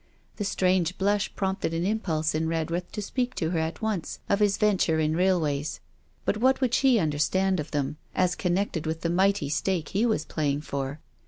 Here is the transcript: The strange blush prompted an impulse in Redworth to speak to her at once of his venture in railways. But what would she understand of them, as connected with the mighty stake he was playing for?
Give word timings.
The 0.37 0.43
strange 0.45 0.97
blush 0.97 1.31
prompted 1.35 1.75
an 1.75 1.85
impulse 1.85 2.33
in 2.33 2.47
Redworth 2.47 2.91
to 2.93 3.03
speak 3.03 3.35
to 3.35 3.51
her 3.51 3.59
at 3.59 3.83
once 3.83 4.17
of 4.29 4.39
his 4.39 4.57
venture 4.57 4.99
in 4.99 5.15
railways. 5.15 5.79
But 6.25 6.37
what 6.37 6.59
would 6.59 6.73
she 6.73 6.97
understand 6.97 7.59
of 7.59 7.69
them, 7.69 7.97
as 8.15 8.33
connected 8.33 8.87
with 8.87 9.01
the 9.01 9.11
mighty 9.11 9.47
stake 9.47 9.89
he 9.89 10.07
was 10.07 10.25
playing 10.25 10.61
for? 10.61 10.99